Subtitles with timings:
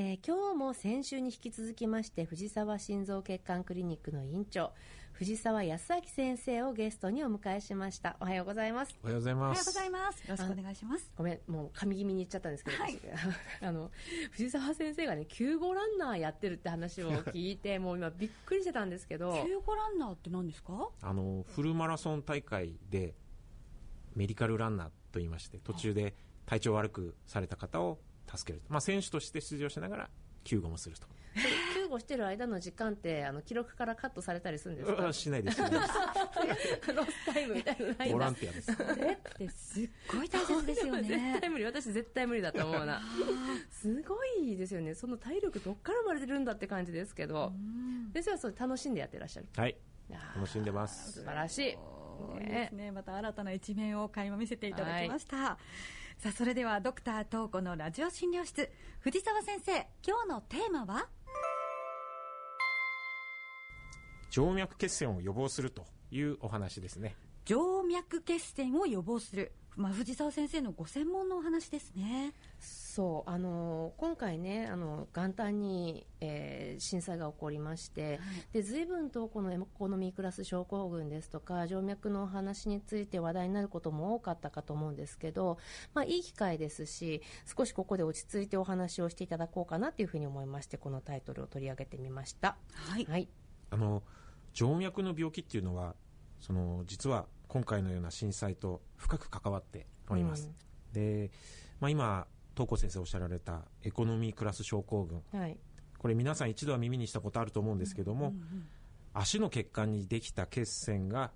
[0.00, 4.70] えー、今日も先週に引き続きまして藤沢心臓血管クリニックの院長
[5.10, 8.16] 藤沢康明先生をゲストにお迎えしました。
[8.20, 8.96] おはようございます。
[9.02, 9.58] おはようございます。
[9.58, 10.18] おはようございます。
[10.20, 11.10] よろしくお願いします。
[11.16, 13.00] ごめんもう神気味に言っちゃったんですけど、はい、
[13.60, 13.90] あの
[14.30, 19.32] 藤沢先生がね救護ランナーやってるって話を聞いて もう今びっくりしてたんですけど。
[19.44, 20.88] 救護ランナーって何ですか？
[21.02, 23.16] あのフルマラソン大会で
[24.14, 26.14] メディカルランナーと言いまして途中で
[26.46, 27.98] 体調悪くされた方を
[28.36, 30.10] 助ける、まあ、選手として出場しながら
[30.44, 31.06] 救護もすると。
[31.74, 35.12] 救護してる間の時間ってあの記録からカットされたりするんですか？
[35.12, 35.60] しないです。
[35.62, 38.74] ロスタイムみたいなボランティアです。
[38.74, 41.02] それってすっごい大切ですよね。
[41.08, 41.64] 絶対無理。
[41.64, 42.42] 私絶対無理。
[42.42, 43.02] だと思うな。
[43.70, 44.94] すごいですよね。
[44.94, 47.52] その体力どっから生まれてるんだって感じですけど。
[48.12, 49.48] 先生はそれ楽しんでやってらっしゃる。
[49.54, 49.76] はい。
[50.34, 51.12] 楽しんでます。
[51.12, 51.78] 素晴らしい。
[52.42, 55.58] いですね、また新たな一面を垣間見せていただきました、は
[56.07, 58.68] い、さあそれではドクター東子のラジオ診療室
[58.98, 61.06] 藤沢先生今日のテーマは？
[64.28, 67.14] 静脈血栓を予防するというお話ですね。
[67.48, 72.34] 静脈血栓を予防する、まあ、藤沢先生のご専門のお話ですね。
[72.60, 78.18] そうあの今回ねあの元旦に、えー、震災が起こりまして、はい、
[78.52, 85.56] で随分とこのエコノミークラス症候群ですとか静脈の話について話題になることも多かったかと思うんですけど、
[85.94, 92.58] まあ、いい機会ですし少しここで落ち着いてお話をしていただこうかなというふうに思いましてこのタイトルを取り上げてみました。
[92.74, 93.26] はい、はい、
[93.70, 94.02] あの
[94.52, 95.94] 静脈の病気っていうのは
[96.40, 100.50] その実は今回のような震災と深く関わっております。
[100.88, 101.30] うん、で、
[101.80, 105.56] まあ、今東子先生おっしゃられたエコノミークラス症候群、はい、
[105.98, 108.66] これ皆さん一度は耳にしたことあると思うんですけども、うんうんうん、
[109.14, 111.30] 足の血管にできた血栓が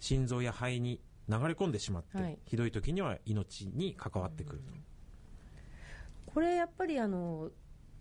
[0.00, 4.82] 心臓や肺に流れ込んでしまって、はい、ひどい時には命に関わってくると、うん、
[6.26, 7.50] これやっぱりあの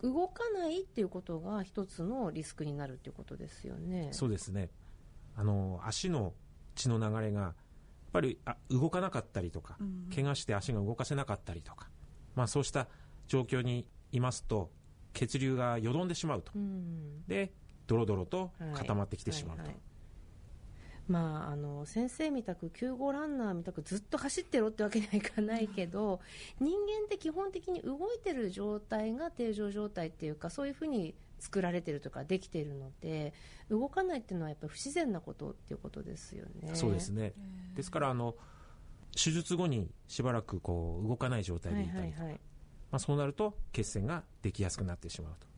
[0.01, 4.09] 動かないっていうことが一つのリスクになるっていうことですよね。
[4.11, 4.69] そうですね。
[5.35, 6.33] あの足の
[6.81, 7.53] 血の流れがやっ
[8.11, 11.87] ぱりあ動かなかったりとか、うん、怪我して足が動かせなかったりとか
[12.35, 12.87] まあ、そうした
[13.27, 14.69] 状況にいますと
[15.13, 17.51] 血流がよどんでしまうと、うん、で
[17.87, 19.63] ドロドロと固まってきてしまうと。
[19.63, 19.83] はいはいはい。
[21.07, 26.21] まあ、あの先生みたく救護ランナーみたくずっと走ってろってわけにはいかないけど、
[26.61, 33.33] 人間って基本的に動いてる状態が定常状態っていうかそういうふうに作られてるとかできているので
[33.69, 36.69] 動かないっていうのはやっぱり不自然なことっていうことですよね。
[36.75, 37.33] そうですね
[37.75, 38.35] ですからあの
[39.15, 42.39] 手術後にしばらくこう動かない状態でいたりとか、はいはいはい、
[42.91, 45.50] まあ、そうなると血栓ができやすくなってしまうと。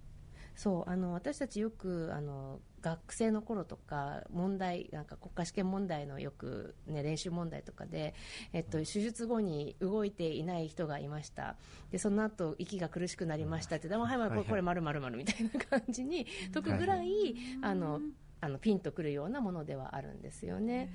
[0.56, 8.14] そうあの私たちよくあの学生の頃とか問題なんか国家試験問題のよく、ね、練習問題とかで、
[8.52, 11.56] えっと、手術後に動いていない人がいました。
[11.92, 18.02] でその後息が苦しくなりましたってでもはい、はい、これまるまるまるみたいな感じに解くぐらい、はいはい、あの
[18.42, 20.92] あのピンとくるようなものではあるんですよね。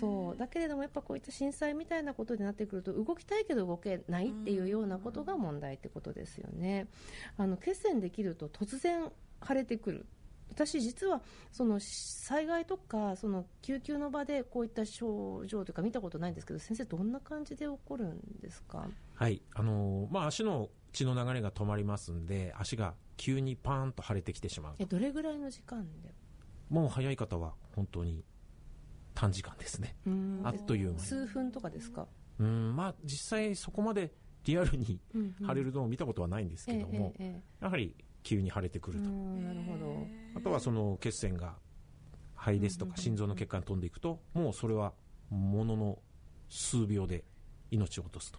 [0.00, 0.36] そう。
[0.36, 6.88] だけれどもやっぱこういった震災みたいなことになってくると動きたいけど動けないっていうようなことが問題ってことですよね。
[7.36, 9.10] あの血栓できると突然
[9.46, 10.06] 腫れてくる。
[10.50, 19.42] 私、実はその災害とかその救急の場でこういった症状というか見たことないんですけど先生、どんな感じで起こるんですか、はい。
[19.54, 26.14] あのまあ、足の血の流れが止まりますんで足が急にパーンと腫れてきてしまうえどれぐらいの時間で？
[26.68, 28.22] もう早い方は本当に
[29.14, 29.96] 短時間ですね。
[30.42, 30.98] あっという間に。
[31.00, 32.06] 数分とかですか？
[32.38, 34.12] うんまあ実際そこまで
[34.44, 35.00] リアルに
[35.40, 37.14] 腫れるのを見たことはないんですけども、
[37.60, 39.08] やはり急に腫れてくると。
[39.08, 40.06] なるほど。
[40.36, 41.54] あとはその血栓が
[42.34, 44.92] 肺ですとか心臓の血管に飛んでいくともうそれは
[45.30, 45.98] ものの
[46.48, 47.24] 数秒で
[47.70, 48.38] 命を落とすと。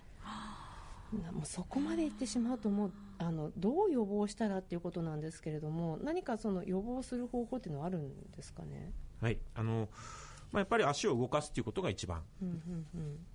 [1.31, 8.91] もうそこまでいってしまうともうあのどう予防したらっていうことなんですけれども何かその予防する方法っていうのはあるんですかね？
[9.21, 9.87] はいあの
[10.55, 12.23] まあ、やっぱり足を動かすということが一番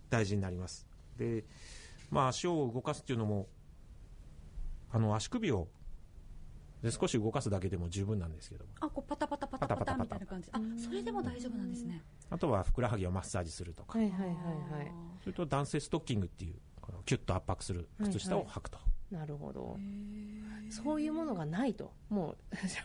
[0.09, 0.87] 大事になります。
[1.19, 1.45] で、
[2.11, 3.47] まあ、足を動かすっていうのも
[4.91, 5.69] あの足首を
[6.83, 8.71] で少し動かすだけでも十分なんですけども。
[8.81, 10.49] あこうパタパタパタパタみたいな感じ。
[10.51, 12.03] あそれでも大丈夫なんですね。
[12.31, 13.99] あとはふくらはぎをマッサージするとか。
[13.99, 14.93] はいはいはいはい。
[15.21, 16.55] それと男性ストッキングっていう
[17.05, 19.77] キュッと圧迫する靴下を履くと、はいはいなるほど。
[20.71, 21.93] そういうものがないと。
[22.09, 22.37] も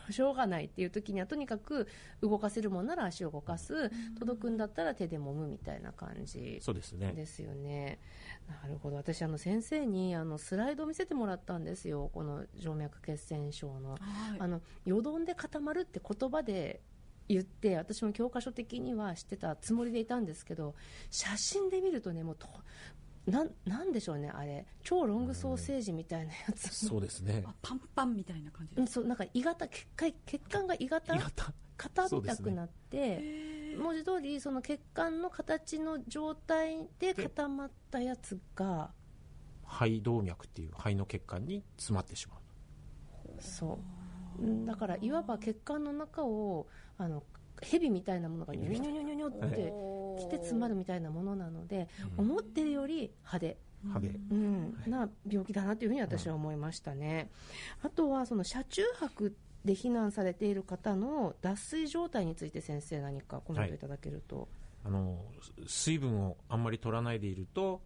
[0.07, 1.88] う しょうがないっていう時にはとにかく
[2.22, 3.92] 動かせるものなら足を動かす。
[4.18, 7.13] 届くんだったら手で揉むみたいな感じそうですね。
[7.13, 8.00] ですよね。
[8.48, 8.95] なるほど。
[8.95, 12.10] 私あの先生にあのスライドを見せてもらったんですよ。
[12.12, 13.98] この静脈血栓症の,、
[14.39, 16.81] あのよどんで固まるって言葉で
[17.27, 20.75] 言って私も教科書的には知ってたつもりでいたんですけど
[21.10, 22.48] 写真で見るとねもうと
[23.25, 24.66] なんなんでしょうねあれ。
[24.83, 27.44] 超ロングソーセージみたいなやつ、そうですね。
[27.45, 31.16] あパンパンみたいな感じうん、ですそうなんか胃型血管血管が胃型？
[31.77, 38.92] 硬たくなって、文字通りその血管の形の状態で固まったやつが
[39.66, 42.39] 肺動脈っていう肺の血管に詰まってしまう。
[43.42, 43.80] そ
[44.39, 44.42] う。
[44.42, 46.68] うんだからいわば血管の中を
[46.98, 47.24] あの
[47.62, 49.31] 蛇みたいなものがニョニョニョニョニョっ
[50.18, 51.88] て来て詰まるみたいなものなので、
[52.18, 53.57] 思ってるより派手。
[53.94, 54.75] 歯で、うん。
[54.80, 54.90] はい。
[54.90, 57.30] な病気だなというふうに私は思いましたね、
[57.84, 64.48] あとはその車中泊で避難されている方の脱水状態について先生何かコメントいただけると、
[64.84, 65.19] あの
[65.68, 67.81] 水分をあんまり取らないでいると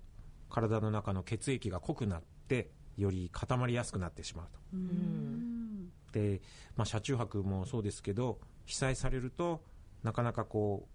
[0.49, 4.59] 体の中の血液が濃くなってより固まりやすくなってしまうと。
[4.73, 5.89] うん。
[6.11, 6.41] で、
[6.75, 8.39] まあ、車中泊もそうですけど
[8.69, 9.63] 被災されると
[10.03, 10.87] なかなかこ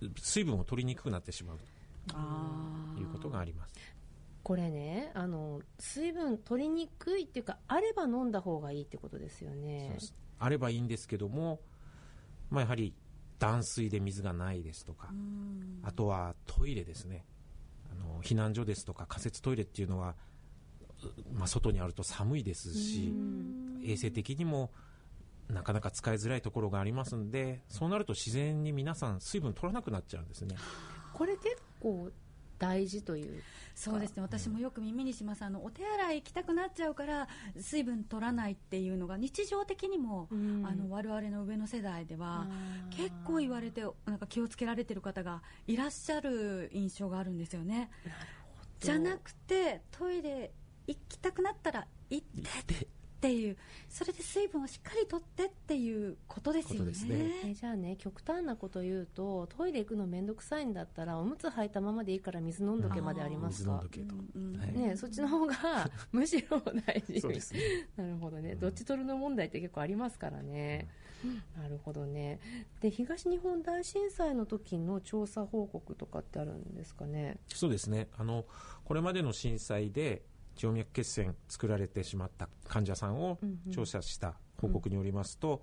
[0.00, 1.58] う水分を取りにくくなってしまう
[2.06, 3.74] ということがあります。
[4.44, 9.98] これねあの水分取りにくいっていうかあれば飲んだ方がいいってことですよね。
[10.38, 11.60] あればいいんですけども、
[12.50, 12.94] まあ、やはり
[13.40, 15.80] 断水で水がないですとかうん。
[15.82, 17.24] あとはトイレですね。
[17.90, 20.14] あの避難所ですとか仮設トイレっていうのは、
[21.02, 23.12] うまあ、外にあると寒いですし
[23.84, 24.70] 衛生的にも
[25.52, 30.56] なかなか使いづらいところがありますんでそうなると自然に皆さん水分取らなくなっちゃうんですね。
[31.12, 32.10] これ結構
[32.58, 33.42] 大事という
[33.74, 34.22] そうですね。
[34.22, 37.28] 私もよく耳にしますあのお手洗い行きたくなっちゃうから
[37.58, 40.64] 水分取らないっていうのが日常的にも、うん。
[40.64, 42.46] あの我々の上の世代では
[42.90, 47.90] 結構言われてなんか気をつけられてる方がいらっしゃる印象があるんですよね。
[48.78, 50.52] じゃなくてトイレ
[50.86, 52.26] 行きたくなったら行っ
[52.66, 52.74] て。
[52.74, 52.88] で
[53.22, 53.56] っていう
[53.88, 56.78] それで水分をしっかりとってっていうことですよね。
[56.80, 57.16] ことですね。
[57.44, 63.84] えじゃあね極端なこと言うとトイレ行くの面倒くさいんだったらおむつ履いたままでいいから水飲んどけまでありますか？
[64.72, 65.54] ねそっちの方が
[66.10, 67.20] むしろ大事。
[67.20, 67.60] そうですね。
[67.96, 68.58] なるほどね、うん。
[68.58, 70.88] どっち取るの問題って結構ありますからね、
[71.56, 72.40] なるほどね。
[72.80, 77.36] で東日本大震災の時の調査報告とかってあるんですかね？
[77.46, 78.08] そうですね。
[78.16, 78.46] あの
[78.84, 80.22] これまでの震災で
[80.54, 83.38] 静脈血栓作られてしまった患者さんを
[83.72, 85.62] 調査した報告によりますと、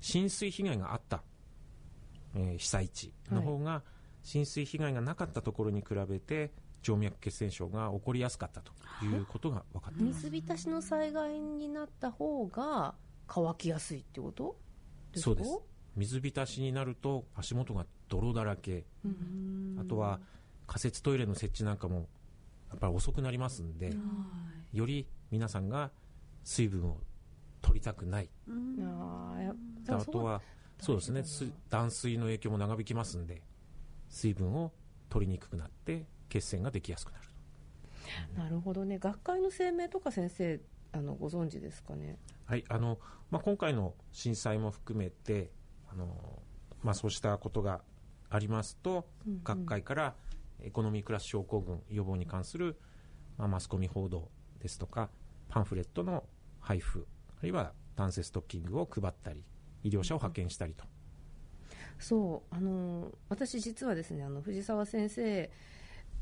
[0.00, 1.22] 浸水被害があった、
[2.34, 3.82] えー被災地の方が、
[4.22, 6.50] 浸水被害がなかったところに比べて
[6.82, 8.72] 静脈血栓症が起こりやすかったと
[9.04, 12.94] いうことが分かっています、水浸しの災害になった方が
[13.26, 14.56] 乾きやすいってこと？
[15.12, 15.24] ですか？
[15.24, 15.58] そうです。
[15.96, 18.84] 水浸しになると足元が泥だらけ。
[19.04, 20.18] うんあとは
[20.66, 22.02] 仮設トイレの設置なんかもや
[22.74, 23.94] っぱり遅くなりますんで、
[24.72, 25.90] より皆さんが
[26.42, 27.00] 水分を
[27.62, 28.30] 取りたくない。
[28.46, 29.54] うん。
[29.88, 30.42] あとは
[30.80, 31.22] そうですね。
[31.70, 33.42] 断水の影響も長引きますんで
[34.08, 34.72] 水分を
[35.08, 37.24] 取りにくくなって血栓ができやすくなる
[38.36, 38.98] なるほどね。
[38.98, 40.60] 学会の声明とか先生
[40.92, 42.18] あのご存知ですかね？
[42.44, 42.64] はい。
[42.68, 42.98] あの
[43.30, 45.50] まあ、今回の震災も含めて
[45.90, 46.42] あの、
[46.82, 47.80] まあ、そうしたことが
[48.28, 49.40] ありますと、うんうん。
[49.42, 50.14] 学会から
[50.62, 52.76] エコノミークラス症候群予防に関する、
[53.38, 54.28] まあ、マスコミ報道
[54.60, 55.10] ですとか
[55.48, 56.24] パンフレットの
[56.60, 57.06] 配布
[57.38, 59.44] あるいは男性ストッキングを配ったり
[59.82, 60.84] 医療者を派遣したりと、
[61.98, 65.50] そうあの私実はですねあの藤沢先生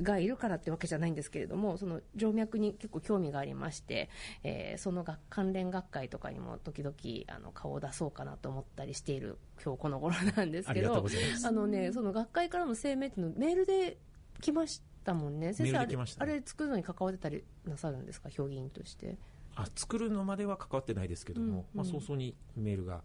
[0.00, 4.08] がいるからってわけじゃないんですけれどもその静脈に結構興味がありまして、
[4.43, 6.94] えーその学関連学会とかにも時々
[7.29, 11.05] あの顔を出そうかなと思ったりしている今日この頃なんですけど
[11.44, 13.98] あのねその学会からの声明っていうのメールで
[14.43, 15.55] 来ましたもんね。
[15.55, 15.87] 先生あ
[16.27, 18.29] れ作るのに関わってたりなさるんですか？
[18.29, 19.17] 評議員として。
[19.55, 21.65] あ作るのまでは関わってないですけども、うんうん。
[21.75, 23.03] まあ、早々にメールが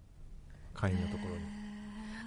[0.74, 1.41] 会員のところに。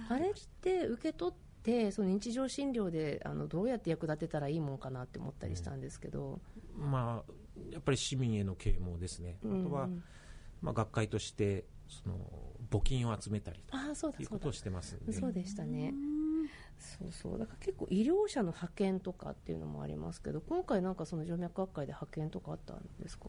[0.09, 6.41] あれって受け取ってその日常診療であのどうやって役立てたらいいもんかなって思ったりしたんですけど、
[6.75, 7.31] まあ、
[7.71, 10.03] やっぱり市民への啓蒙ですね、あとは、うん
[10.61, 12.17] まあ、学会としてその
[12.69, 13.77] 募金を集めたりと
[14.21, 15.93] いうことをしてますそうでしたね
[16.81, 17.39] そうそう。
[17.39, 23.25] だから結構医療者の派遣とかっていうのもありますけど今回なんかその静脈学会で派遣とかあったんですか？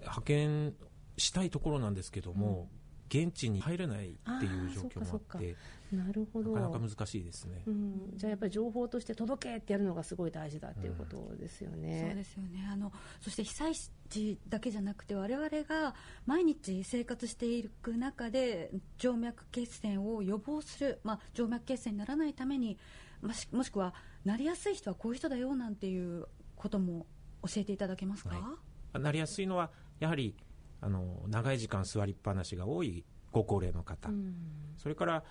[0.00, 0.74] 派遣
[1.16, 2.68] したいところなんですけども、
[3.08, 5.56] 現地に入れないっていう状況もあって
[5.92, 6.52] なるほど。
[6.52, 12.68] なかなか難しいですね、うん、じゃあやっぱり情報として届けってやるのがすごい大事だっていうことですよね、そうですよね。
[12.70, 13.74] あのそして被災
[14.08, 15.94] 地だけじゃなくて我々が
[16.26, 22.78] 毎日生活していく中で静脈血栓を予防する、まあ、静脈血栓にならないために
[23.22, 23.94] もしもしくは
[24.24, 27.06] なりやすい人はこういう人だよなんていうことも
[27.42, 28.40] 教えていただけますか、はい
[28.98, 29.70] なりやすいのは
[30.00, 30.34] やはり
[30.80, 34.34] あの長い時間座りっぱなしが多いご高齢の方、うん。
[34.76, 35.24] それから、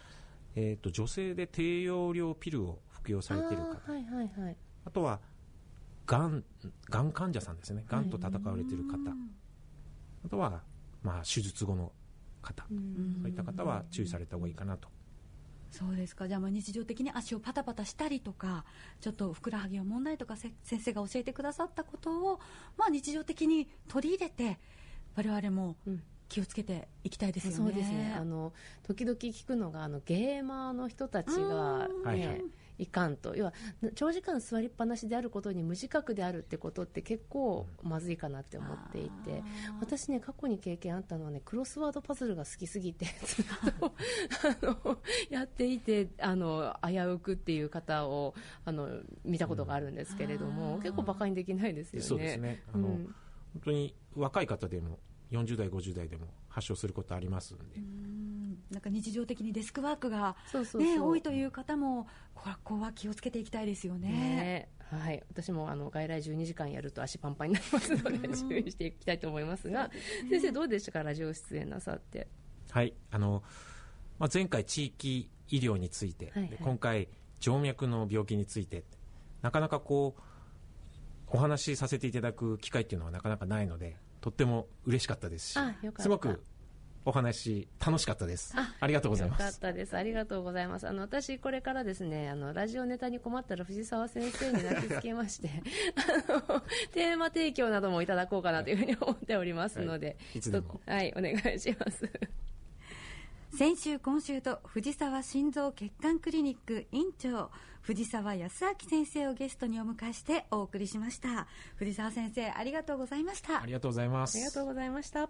[0.55, 3.69] えー、と女性で低用量ピルを服用されている方。
[3.71, 4.57] あーはいはいはい。
[4.85, 5.19] あとは
[6.05, 6.43] がん
[6.89, 7.83] がん患者さんですね。
[7.87, 8.97] がんと戦われている方、
[10.25, 10.63] あとは、
[11.01, 11.91] まあ、手術後の
[12.41, 12.73] 方、そ
[13.25, 14.87] ういった方は注意された方がいいかなと。
[15.71, 16.27] そうですか。
[16.27, 18.65] じゃあまあ日常的に足をパタパタしたりとか
[19.01, 22.39] ちょっとふくらはぎの問題とかせ先生が教えてくださったことを、
[22.77, 24.59] まあ、日常的に取り入れて
[25.15, 26.03] 我々もうん。
[26.27, 27.57] 気をつけていきたいですよね。
[27.57, 28.15] そうですね。
[28.17, 28.51] あの
[28.83, 32.41] 時々聞くのがあのゲーマーの人たちが、ね
[32.77, 33.37] いかんと。
[33.37, 33.53] 要は
[33.93, 39.43] 長時間座りっぱなしであることに無自覚であるってことって結構まずいかなって思っていて。
[39.79, 43.45] 私ね過去に経験あったのはねクロスワードパズルが好きすぎてずっ
[43.79, 43.93] と
[44.65, 44.97] あの
[45.29, 48.33] やっていてあの危うくっていう方を
[48.65, 48.89] あの
[49.23, 52.05] 見たことがあるんですけれども、うん結構馬鹿にできないですよね。
[52.05, 52.63] そうですね。
[52.73, 53.15] あの、うん
[53.55, 54.99] 本当に若い方でも
[55.31, 58.57] 40代50代でも発症することありますんで、うん。
[58.69, 60.91] なんか日常的にデスクワークが、そうそうそう。
[60.93, 64.09] ね、多いという方もここは気をつけていきたいですよね。
[64.09, 64.69] ね。
[64.91, 69.89] はい、私もあの外来12時間やると足パンパンになりますので注意していきたいと思いますが、
[70.29, 71.01] 先生どうでしたか？
[71.01, 72.27] ラジオ出演なさって。
[72.69, 72.93] はい。
[73.09, 73.41] あの
[74.19, 76.49] まあ、前回地域医療について、はいはい。
[76.49, 77.07] で今回
[77.39, 78.83] 静脈の病気について
[79.41, 80.21] なかなかこう
[81.27, 85.59] お話しさせていただく機会っていうのはなかなかないのでとっても嬉しかったですし
[85.99, 86.41] すごく
[87.05, 88.53] お話楽しかったです。
[88.57, 89.95] あありがとうございまよかっすたです。
[89.95, 90.87] ありがとうございます。
[90.87, 95.49] あの私これからですねあのラジオネタに困ったら藤沢先生に泣きつけまして
[96.27, 100.39] あのテーマ提供などもいただこうかなというふうに思っておりますので、い。
[100.39, 100.81] いつでも。
[100.87, 102.09] はいお願いします
[103.53, 111.47] 先週今週と藤沢心臓血管クリニック院長藤沢康明先生をゲストにお迎えしてお送りしました。
[111.75, 113.61] 藤沢先生ありがとうございました。
[113.61, 114.37] ありがとうございます。
[114.37, 115.29] ありがとうございました